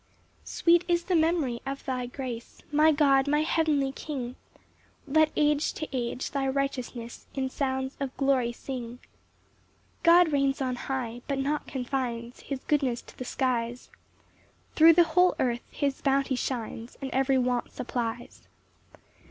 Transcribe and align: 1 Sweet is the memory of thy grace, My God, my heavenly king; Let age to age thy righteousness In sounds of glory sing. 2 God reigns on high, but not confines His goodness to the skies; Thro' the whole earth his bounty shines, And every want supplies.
1 0.41 0.45
Sweet 0.45 0.83
is 0.87 1.03
the 1.03 1.15
memory 1.15 1.59
of 1.63 1.85
thy 1.85 2.07
grace, 2.07 2.63
My 2.71 2.91
God, 2.91 3.27
my 3.27 3.41
heavenly 3.43 3.91
king; 3.91 4.35
Let 5.05 5.31
age 5.37 5.73
to 5.73 5.87
age 5.95 6.31
thy 6.31 6.47
righteousness 6.47 7.27
In 7.35 7.51
sounds 7.51 7.97
of 7.99 8.17
glory 8.17 8.51
sing. 8.51 8.97
2 9.03 9.07
God 10.01 10.31
reigns 10.33 10.59
on 10.59 10.75
high, 10.75 11.21
but 11.27 11.37
not 11.37 11.67
confines 11.67 12.39
His 12.39 12.63
goodness 12.63 13.03
to 13.03 13.15
the 13.19 13.23
skies; 13.25 13.91
Thro' 14.75 14.91
the 14.91 15.03
whole 15.03 15.35
earth 15.39 15.61
his 15.69 16.01
bounty 16.01 16.35
shines, 16.35 16.97
And 16.99 17.11
every 17.11 17.37
want 17.37 17.71
supplies. 17.71 18.47